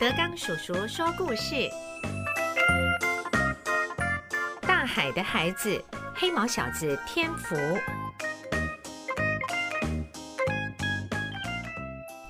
[0.00, 1.68] 德刚叔叔说故事：
[4.62, 7.56] 大海的孩子，黑毛小子天福。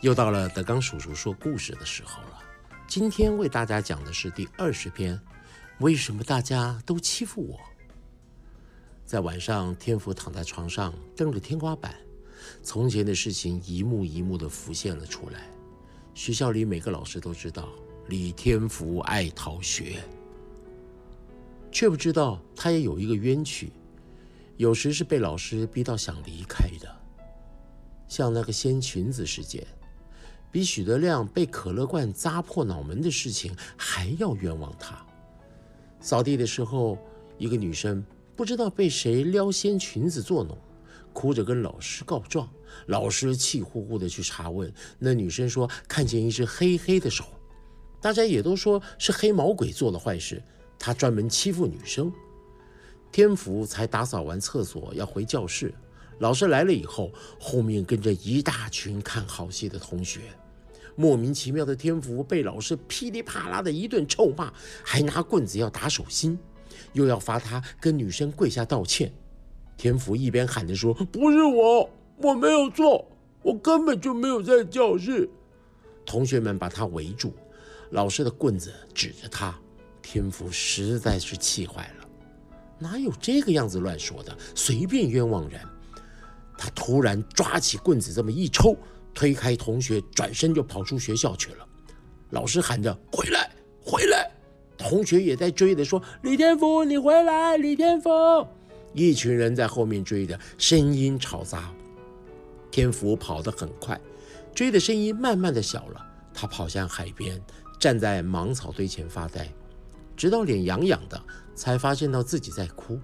[0.01, 2.43] 又到了德刚叔叔说故事的时候了。
[2.87, 5.21] 今天为大家讲的是第二十篇：
[5.81, 7.61] 为什么大家都欺负我？
[9.05, 11.95] 在晚上，天福躺在床上，瞪着天花板，
[12.63, 15.43] 从前的事情一幕一幕的浮现了出来。
[16.19, 17.69] 学校里每个老师都知道
[18.09, 20.03] 李天福爱逃学，
[21.71, 23.71] 却不知道他也有一个冤屈，
[24.57, 26.93] 有时是被老师逼到想离开的，
[28.09, 29.65] 像那个掀裙子事件。
[30.51, 35.01] 比许德亮被可乐罐砸破脑门的事情还要冤枉他。
[36.01, 36.99] 扫地的时候，
[37.39, 38.05] 一个女生
[38.35, 40.59] 不知道被谁撩掀裙子作弄，
[41.19, 42.49] 哭着跟老师告状。
[42.87, 47.25] 老师气呼呼的去查问，那女生说看见一只黑黑的手，
[48.01, 50.41] 大家也都说是黑毛鬼做了坏事，
[50.79, 52.13] 他专门欺负女生。
[53.11, 55.75] 天福才打扫完厕所要回教室。
[56.21, 60.21] 老师来了以后，后面跟着一大群看好戏的同学。
[60.95, 64.53] 莫名其妙的天福被老师噼里啪啦的一顿臭骂，
[64.85, 66.39] 还拿棍子要打手心，
[66.93, 69.13] 又要罚他跟女生跪下道歉。
[69.79, 73.07] 天福一边喊着说：“不是我，我没有错，
[73.43, 75.31] 我根本就没有在教室。”
[76.05, 77.33] 同学们把他围住，
[77.91, 79.57] 老师的棍子指着他。
[80.03, 82.09] 天福实在是气坏了，
[82.79, 85.61] 哪有这个样子乱说的，随便冤枉人。
[86.57, 88.75] 他突然抓起棍子，这么一抽，
[89.15, 91.67] 推开同学，转身就跑出学校去了。
[92.31, 93.49] 老师喊着：“回来，
[93.81, 94.29] 回来！”
[94.77, 98.11] 同学也在追着说：“李天福，你回来！”李天福，
[98.99, 101.73] 一群人在后面追着，声音吵杂。
[102.71, 103.99] 天福跑得很快，
[104.55, 106.05] 追的声音慢慢的小了。
[106.35, 107.41] 他跑向海边，
[107.79, 109.49] 站在芒草堆前发呆，
[110.17, 111.21] 直到脸痒痒的，
[111.55, 113.01] 才发现到自己在哭。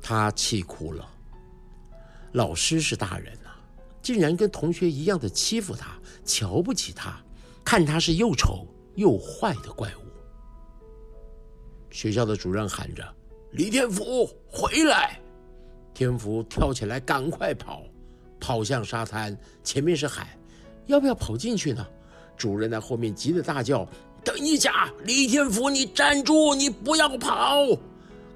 [0.00, 1.08] 他气哭了。
[2.32, 3.58] 老师是大人啊，
[4.00, 7.20] 竟然跟同学一样的欺负他，瞧不起他，
[7.64, 10.00] 看他是又丑又坏的怪物。
[11.90, 13.02] 学校的主任喊着
[13.56, 15.18] ：“李天福，回来！”
[15.94, 17.82] 天福跳起来，赶快跑，
[18.38, 19.34] 跑向沙滩，
[19.64, 20.38] 前面是海，
[20.84, 21.86] 要不要跑进去呢？
[22.36, 23.88] 主任在后面急得大叫
[24.22, 27.64] ：“等一下，李天福，你站住，你不要跑！”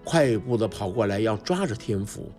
[0.03, 2.33] 快步的跑过来，要抓着天福。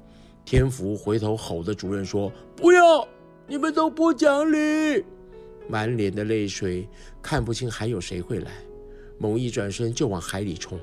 [0.44, 3.08] 天福回头吼着主任说：“不要！
[3.46, 5.06] 你们都不讲理！”
[5.70, 6.90] 满脸的泪水，
[7.22, 8.52] 看不清还有谁会来。
[9.20, 10.80] 猛一转身就往海里冲，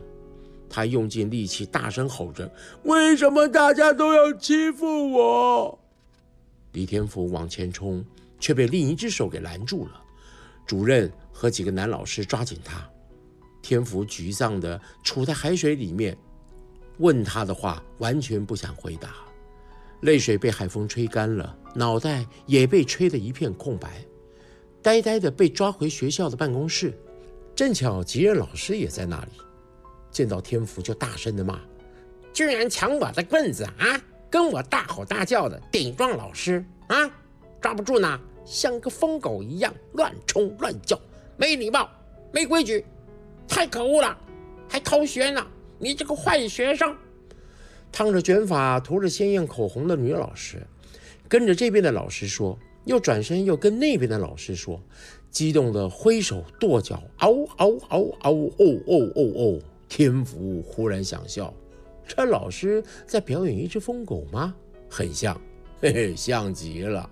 [0.68, 2.50] 他用尽力气大声吼着
[2.84, 5.78] ：“为什么大家都要欺负我？”
[6.72, 8.04] 李天福往前冲，
[8.38, 10.02] 却被另一只手给拦住了。
[10.66, 12.88] 主任和几个男老师抓紧他。
[13.62, 16.16] 天福沮丧的杵在海水里面，
[16.98, 19.14] 问他的话完全不想回答。
[20.02, 24.04] 泪水被海风吹干了，脑袋也被吹得一片空白，
[24.80, 26.96] 呆呆的被抓回学校的办公室。
[27.56, 29.32] 正巧吉任老师也在那里，
[30.10, 31.60] 见到天福就大声的骂
[32.32, 34.02] ：“居然抢我的棍子啊！
[34.30, 37.10] 跟我大吼大叫的顶撞老师啊！
[37.60, 41.00] 抓不住呢，像个疯狗一样乱冲乱叫，
[41.36, 41.88] 没礼貌，
[42.32, 42.84] 没规矩，
[43.48, 44.16] 太可恶了！
[44.68, 45.46] 还偷学呢，
[45.78, 46.94] 你这个坏学生！”
[47.90, 50.66] 烫着卷发、涂着鲜艳口红的女老师，
[51.26, 54.78] 跟着这边的老师说，又转身又跟那边的老师说，
[55.30, 59.58] 激动的挥手跺脚，嗷嗷嗷嗷，哦哦哦哦！
[59.88, 61.52] 天福忽然想笑，
[62.06, 64.54] 这老师在表演一只疯狗吗？
[64.88, 65.40] 很像，
[65.80, 67.10] 嘿嘿，像极了。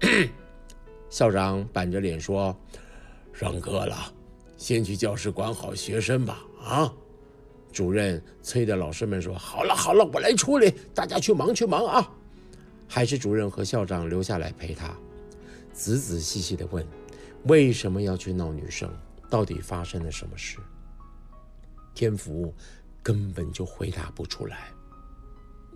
[1.10, 2.56] 校长板着脸说
[3.32, 4.12] ：“上课了，
[4.56, 6.92] 先去教室管好学生吧。”啊。
[7.70, 12.12] 主任催着老师们说：“好了好了，我来处理，大家去忙去忙啊！”
[12.88, 14.96] 还是主任和校长留下来陪他，
[15.72, 16.84] 仔仔细细的问
[17.44, 18.90] ：“为什么要去闹女生？
[19.28, 20.58] 到底发生了什么事？”
[21.94, 22.54] 天福
[23.02, 24.68] 根本就回答不出来。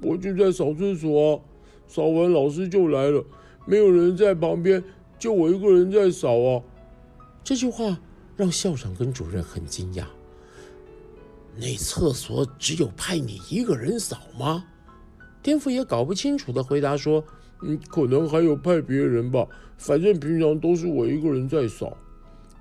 [0.00, 1.44] 我就在扫厕所，
[1.86, 3.24] 扫完老师就来了，
[3.66, 4.82] 没有人在旁边，
[5.18, 6.62] 就我一个人在扫啊。
[7.44, 7.98] 这句话
[8.36, 10.04] 让校长跟主任很惊讶。
[11.56, 14.64] 那厕所只有派你一个人扫吗？
[15.42, 17.22] 天福也搞不清楚的回答说
[17.62, 21.96] ：“嗯，可能还有派别人吧，反正平常都是我一个人在扫。”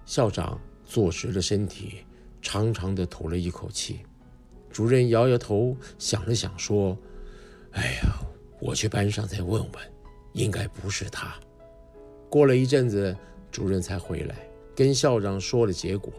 [0.05, 1.99] 校长坐直了身体，
[2.41, 3.99] 长长的吐了一口气。
[4.71, 6.97] 主任摇摇头，想了想说
[7.71, 8.19] ：“哎呀，
[8.59, 9.71] 我去班上再问问，
[10.33, 11.35] 应该不是他。”
[12.29, 13.15] 过了一阵子，
[13.51, 14.35] 主任才回来，
[14.73, 16.13] 跟校长说了结果，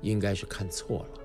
[0.00, 1.20] 应该是看错了。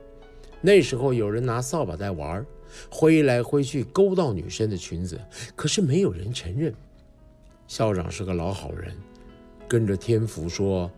[0.62, 2.44] 那时候有人拿扫把在玩，
[2.90, 5.20] 挥来挥去勾到女生的裙子，
[5.56, 6.74] 可是没有人承认。
[7.68, 8.96] 校长是个老好人，
[9.68, 10.90] 跟着天福说：“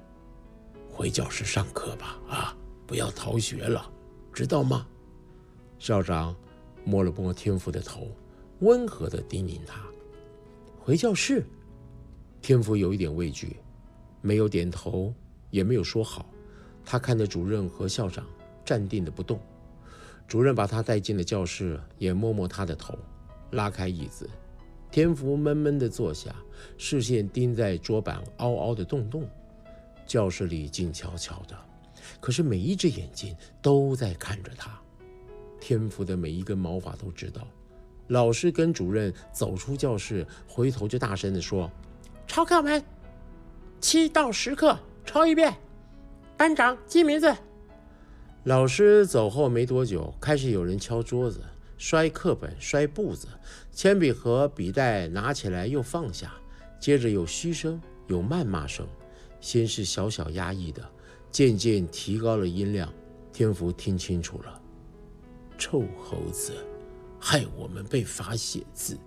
[0.90, 3.92] 回教室上课吧，啊，不要逃学了，
[4.34, 4.88] 知道吗？”
[5.80, 6.36] 校长
[6.84, 8.08] 摸了摸天福的头，
[8.60, 9.82] 温和地叮咛他
[10.80, 11.46] ：“回教室。”
[12.42, 13.58] 天福有一点畏惧，
[14.22, 15.14] 没有点头，
[15.50, 16.26] 也没有说好。
[16.86, 18.26] 他看着主任和校长，
[18.64, 19.40] 站定的不动。
[20.28, 22.98] 主任把他带进了教室，也摸摸他的头，
[23.52, 24.30] 拉开椅子。
[24.92, 26.36] 天福闷闷地坐下，
[26.78, 29.28] 视线盯在桌板凹凹的洞洞。
[30.06, 31.58] 教室里静悄悄的，
[32.20, 34.72] 可是每一只眼睛都在看着他。
[35.60, 37.48] 天赋的每一根毛发都知道。
[38.08, 41.72] 老师跟主任走出教室，回头就大声地说
[42.28, 42.84] ：“抄课本，
[43.82, 45.56] 七到十课抄一遍。
[46.38, 47.36] 班长记名字。”
[48.46, 51.42] 老师走后没多久，开始有人敲桌子。
[51.78, 53.28] 摔课本，摔布子，
[53.72, 56.34] 铅笔盒、笔袋拿起来又放下，
[56.80, 58.88] 接着有嘘声，有谩骂声，
[59.42, 60.82] 先是小小压抑的，
[61.36, 62.90] 渐渐提高了音量。
[63.34, 64.62] 天福听清楚了
[65.60, 66.54] ：“臭猴子，
[67.20, 68.98] 害我们被罚写字，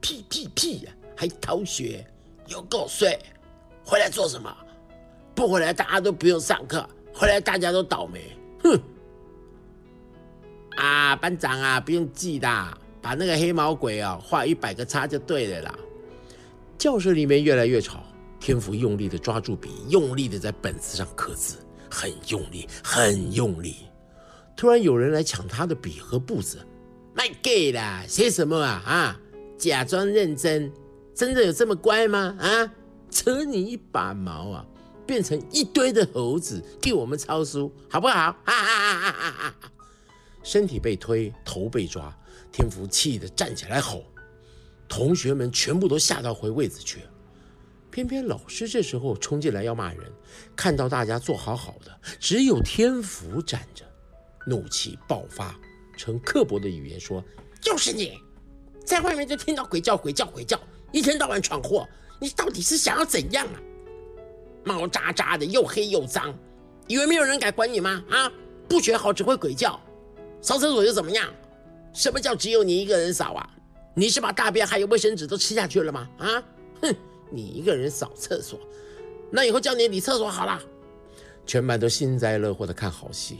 [0.00, 2.06] 屁屁屁呀，还逃学，
[2.46, 3.18] 有够衰！
[3.84, 4.50] 回来做什么？
[5.34, 8.34] 不回来，大家都不用上课，回来大家都倒霉。
[8.62, 8.80] 哼！”
[10.74, 15.78] 啊，班长啊，不用记的，把那个黑毛鬼啊画一百个叉就对了啦。
[16.78, 18.02] 教室里面越来越吵，
[18.48, 21.58] 天福用力的抓住笔，用力的在本子上刻字，
[21.90, 23.74] 很用力，很用力。
[24.56, 26.58] 突然有人来抢他的笔和簿子，
[27.12, 28.82] 卖 gay 啦，写什么啊？
[28.86, 29.20] 啊，
[29.58, 30.72] 假装认真，
[31.14, 32.34] 真的有这么乖吗？
[32.40, 32.72] 啊，
[33.10, 34.64] 扯你一把毛啊，
[35.06, 38.14] 变成一堆的猴子替我们抄书，好不好？
[38.14, 39.30] 哈哈哈哈哈
[39.60, 39.72] 哈！
[40.42, 42.10] 身体被推，头被抓，
[42.50, 44.04] 天福气得站起来吼，
[44.88, 47.06] 同学们全部都吓到回位子去了。
[47.90, 50.12] 偏偏老师这时候冲进来要骂人，
[50.54, 53.84] 看到大家坐好好的，只有天福站着，
[54.46, 55.58] 怒气爆发，
[55.96, 57.24] 成刻薄的语言说
[57.60, 58.18] ：“就是你，
[58.84, 60.60] 在外面就听到鬼叫鬼叫鬼叫，
[60.92, 61.88] 一天到晚闯祸，
[62.20, 63.60] 你到底是想要怎样啊？
[64.64, 66.34] 毛渣渣的，又黑又脏，
[66.86, 68.04] 以为没有人敢管你吗？
[68.10, 68.30] 啊，
[68.68, 69.80] 不学好，只会鬼叫。”
[70.40, 71.28] 扫厕所又怎么样？
[71.92, 73.50] 什么叫只有你一个人扫啊？
[73.94, 76.08] 你是把大便还有卫生纸都吃下去了吗？
[76.18, 76.42] 啊，
[76.80, 76.94] 哼，
[77.30, 78.58] 你一个人扫厕所，
[79.30, 80.60] 那以后叫你理厕所好了。
[81.46, 83.38] 全班都幸灾乐祸的看好戏，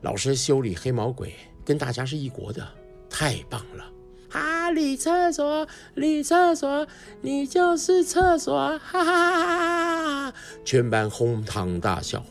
[0.00, 1.34] 老师修理黑毛鬼
[1.64, 2.66] 跟大家是一国的，
[3.10, 3.84] 太棒了！
[4.30, 6.86] 啊，理厕所，理厕所，
[7.20, 10.34] 你就是厕所，哈哈哈哈哈！
[10.64, 12.24] 全班哄堂大笑，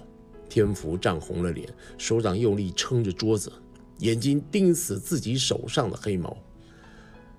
[0.50, 1.70] 天福涨红了脸，
[2.00, 3.52] 手掌用力撑着桌子。
[4.00, 6.36] 眼睛盯死自己手上的黑毛，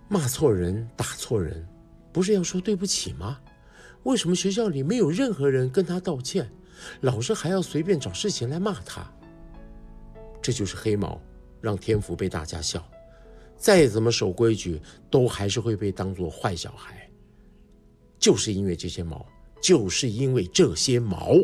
[0.07, 1.67] 骂错人，打错人，
[2.13, 3.41] 不是要说对不起吗？
[4.05, 6.51] 为什么学校里没有任何人跟他道歉，
[7.01, 9.11] 老师还要随便找事情来骂他？
[10.43, 11.21] 这就是黑毛，
[11.61, 12.85] 让天福被大家笑，
[13.57, 17.09] 再怎么守规矩，都还是会被当作坏小孩。
[18.19, 19.25] 就是因为这些毛，
[19.61, 21.37] 就是因为这些毛，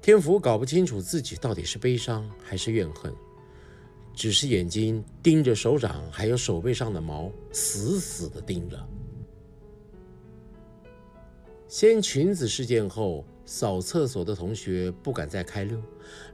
[0.00, 3.12] 天福搞不清楚自己到底是悲伤还是怨恨。
[4.14, 8.76] 只是眼睛盯着手掌，还有手背上的毛，死死的盯着。
[11.68, 15.78] 掀裙子事件后，扫厕所的同学不敢再开溜，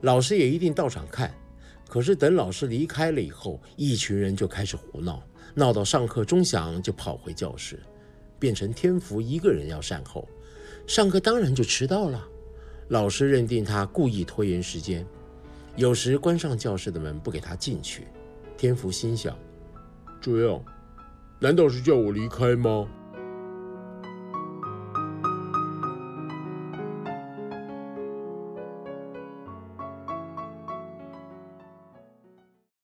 [0.02, 1.34] 老师也一定到场看。
[1.88, 5.20] 可是等老师离开了以后，一群人就开始胡闹，
[5.52, 7.80] 闹到上课钟响就跑回教室，
[8.38, 10.28] 变成天福一个人要善后，
[10.86, 12.24] 上课当然就迟到了。
[12.88, 15.04] 老师认定他故意拖延时间。
[15.74, 18.06] 有时关上教室的门不给他进去，
[18.56, 19.36] 天福心想：
[20.20, 20.64] 这样，
[21.40, 22.88] 难道是叫我离开吗？